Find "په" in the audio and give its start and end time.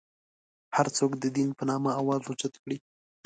1.57-1.63